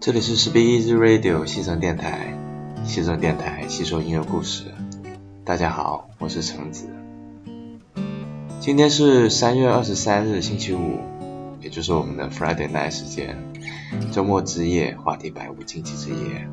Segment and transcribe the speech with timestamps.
[0.00, 2.34] 这里是 Speedy Radio 西城电台，
[2.86, 4.64] 西城电台细说音乐故事。
[5.44, 6.88] 大家好，我是橙子。
[8.60, 11.00] 今天是三月二十三日星期五，
[11.60, 13.36] 也就是我们的 Friday Night 时间，
[14.10, 16.48] 周末之夜，话题百无禁忌之夜。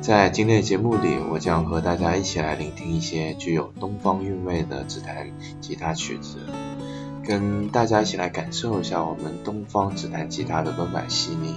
[0.00, 5.30] 在今天的节目里，我将和大家一起来聆听一些具有东方韵味的指弹
[5.60, 6.38] 吉他曲子，
[7.26, 11.56] 跟大家一起来感受一下我们东方指弹吉他的温婉细腻。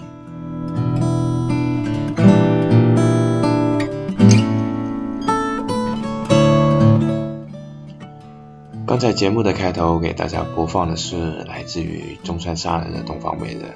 [9.03, 13.75] 在节目的开头给大家播放的是来自于中川沙人的《东方美人》。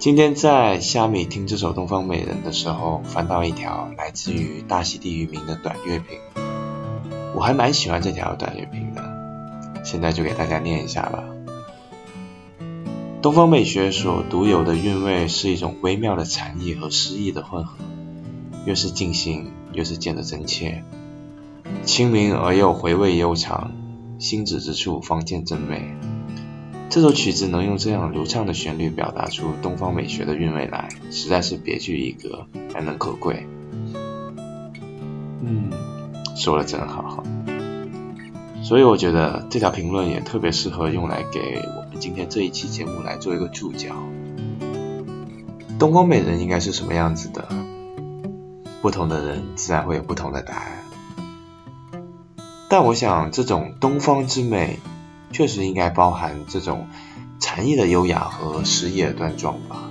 [0.00, 6.18] 今天在虾米听这首《东方美人》的时候，翻到一条来自于大溪地渔民的短乐评，
[7.36, 11.22] 我还蛮喜欢这条短乐评的，现在就给大家念一下吧。
[13.22, 17.76] 东方美学所独有的韵味是一种微妙的禅意和诗意的混合，
[18.64, 20.82] 越是静心，越是见得真切。
[21.84, 23.72] 清明而又回味悠长，
[24.18, 25.96] 心止之处方见真美。
[26.88, 33.46] 这首曲子能用这样流畅的旋律表达出东方美学的韵味来，实在是别具一格，难能可贵。
[35.42, 35.70] 嗯，
[36.34, 37.22] 说的真好。
[38.62, 43.94] 所以我觉得这条评论也特别适合用来给我们今天这一期节目来做一个注脚。
[45.78, 47.46] 东方美人应该是什么样子的？
[48.80, 50.85] 不同的人自然会有不同的答案。
[52.68, 54.80] 但我想，这种东方之美，
[55.30, 56.88] 确实应该包含这种
[57.38, 59.84] 禅意的优雅和诗意的端庄吧。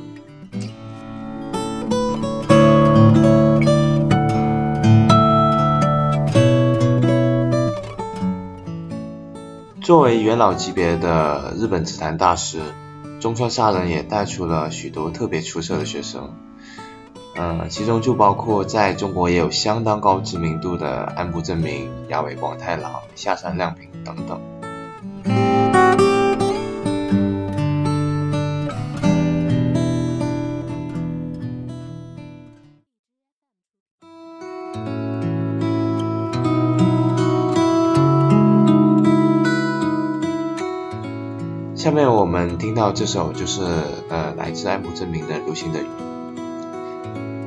[9.81, 12.59] 作为元老级别的日本指弹大师，
[13.21, 16.33] 中川沙人也带出了许多特别出色的学生。
[17.37, 24.39] 嗯，其中就包括在中国也有相当高知名度的岸部真明、亚尾光太郎、下山亮平等等。
[41.75, 43.61] 下面我们听到这首就是
[44.09, 45.79] 呃来自岸部真明的流行的。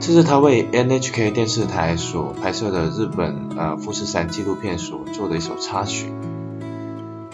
[0.09, 6.11] 这是他为 NHK 电视台所拍摄的日本呃富士山纪录片所做的一首插曲。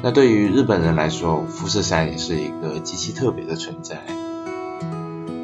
[0.03, 4.03] 那对于日本人来说，富士山也是一个极其特别的存在。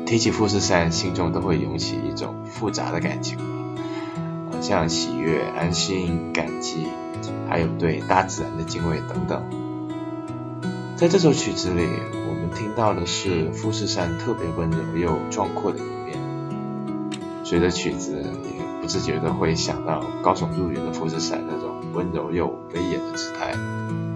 [0.06, 3.38] 提起富士山，心中都会涌起一种复杂的感情，
[4.60, 6.88] 像喜悦、安心、感激，
[7.48, 9.40] 还有对大自然的敬畏等等。
[10.96, 11.86] 在这首曲子里，
[12.28, 15.78] 我们听到的是富士山特别温柔又壮阔的。
[17.50, 24.09] 随着曲子，也不自觉的会想到高耸入云的富士山那种温柔又威严的姿态。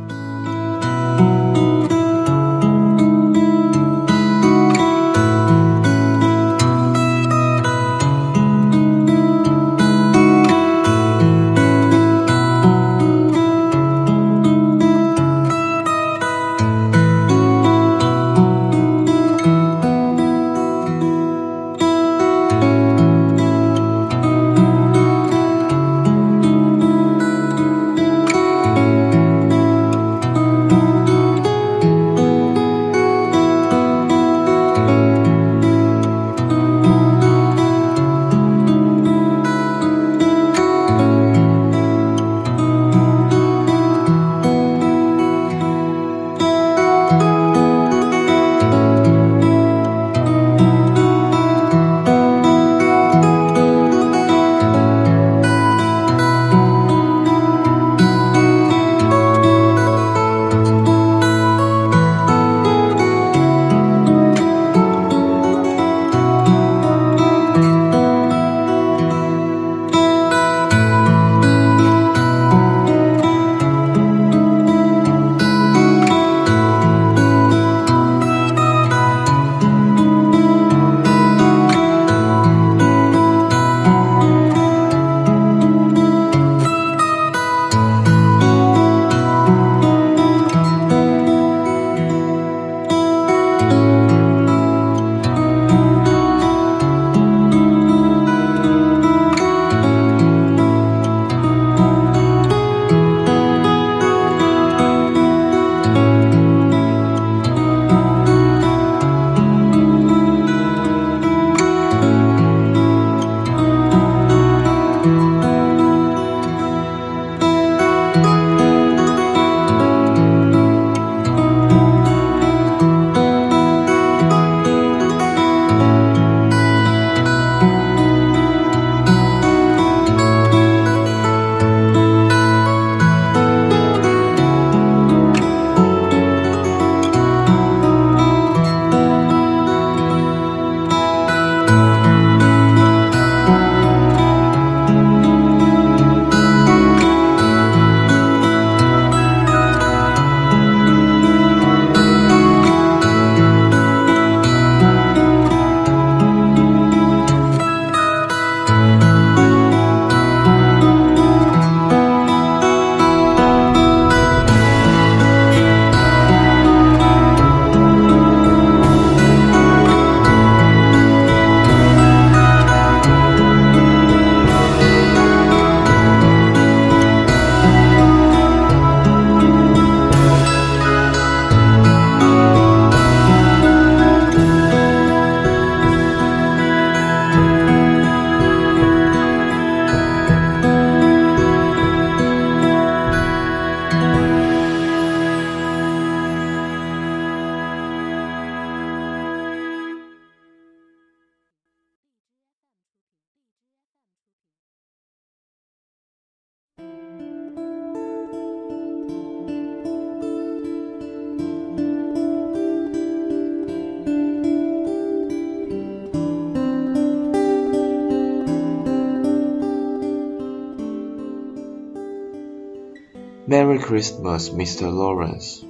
[223.86, 224.88] Christmas, Mr.
[224.88, 225.62] Lawrence，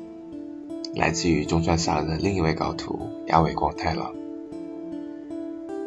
[0.94, 4.14] 来自于中川沙的另一位高徒亚尾光太郎。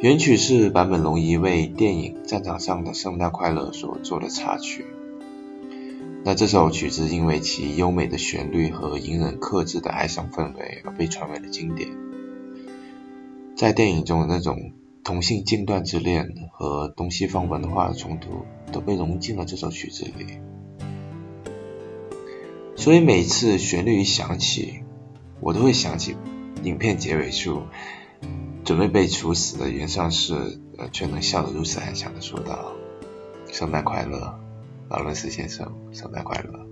[0.01, 4.86] 原曲是坂本龙一为电影《战场上的圣诞快乐》所做的插曲。
[6.25, 11.88] 那这首曲子因为其优美的旋律和隐忍克制的哀伤氛围而被传为了经典。
[13.55, 18.43] 在电影中的那种同性禁断之恋和东西方文化的冲突
[18.74, 20.39] 都被融进了这首曲子里。
[22.77, 24.84] 所以每次旋律一响起，
[25.41, 26.15] 我都会想起
[26.63, 27.63] 影片结尾处，
[28.63, 32.74] 准备被处死的原上士，呃，却能笑得如此安详的说道
[33.51, 34.39] ：“圣诞快乐，
[34.89, 36.65] 劳伦斯先生，圣诞快乐。”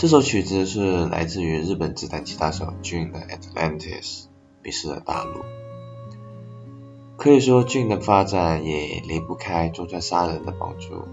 [0.00, 4.22] 这首曲子是来自于日本指弹吉他手俊的《Atlantis》，
[4.62, 5.42] 迷失了大陆。
[7.18, 11.06] 可以说，俊的发展也离不开中川沙人的帮助。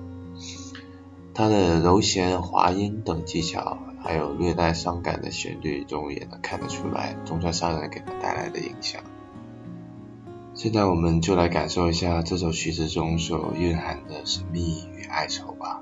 [1.33, 9.03] 他的柔弦、滑音等技巧，还有略带伤感的旋律中，也能看得出来中川沙人给他带来的影响。
[10.53, 15.81] 现在，我们就来感受一下这首曲子中所蕴含的神秘与哀愁吧。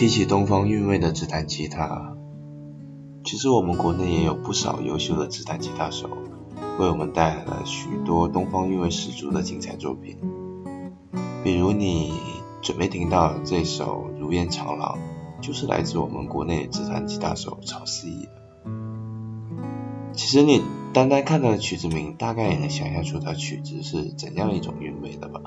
[0.00, 2.16] 提起东方韵味的指弹吉他，
[3.22, 6.08] 其实我们国内也有不少优秀的指弹吉他手，
[6.78, 10.16] 为我们带来了许多东方韵味十足的精彩作品。
[11.44, 12.14] 比如你
[12.62, 14.98] 准备听到这首《如烟长廊》，
[15.46, 18.72] 就是来自我们国内指弹吉他手曹思义的。
[20.14, 20.62] 其实你
[20.94, 25.42] 单单看它的曲子名，大概也能想象出它曲子是怎样一种韵味的吧？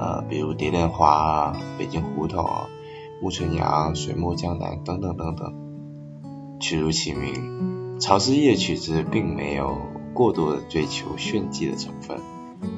[0.00, 2.44] 呃，比如《蝶恋花》啊，《北京胡同》、
[3.20, 5.54] 《暮春阳》、《水墨江南》等等等等。
[6.58, 9.76] 曲如其名，曹思夜曲子并没有
[10.12, 12.18] 过多的追求炫技的成分，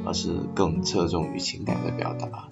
[0.04, 2.48] 而是更侧重于情感的表达。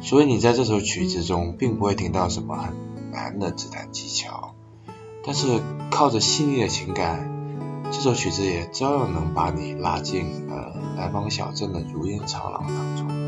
[0.00, 2.74] 所以你在这首曲子中，并不会听到什么很
[3.10, 4.54] 难的指弹技巧。
[5.24, 7.30] 但是靠着细腻的情感，
[7.90, 13.21] 这首曲子也照样能把你拉进呃南方小镇的如烟长廊当中。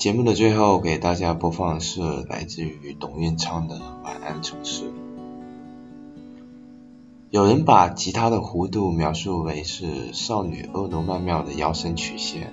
[0.00, 4.84] 节目的最后给大家播放的是来自于董运昌的《晚安城市》。
[7.28, 12.50] 有人把吉他的弧度描述为是少女婀娜曼妙的腰身曲线，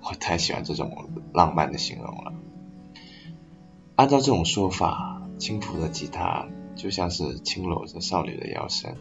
[0.00, 0.90] 我太喜欢这种
[1.34, 2.32] 浪漫的形容了。
[3.96, 8.96] 按照这种说法，轻抚的吉他就像是轻搂着少女的腰身，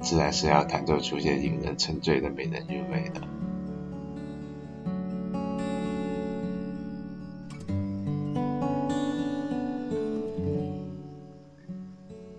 [0.00, 3.20] 自然是要弹奏出些引人沉醉的美人韵味的。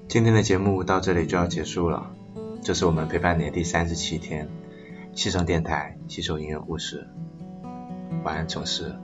[0.09, 2.11] 今天的节目到这里就要结束了，
[2.63, 4.49] 这是我们陪伴你的第三十七天，
[5.13, 7.07] 西城电台吸收音乐故事，
[8.23, 8.95] 晚安城市，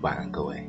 [0.00, 0.66] 晚安各位。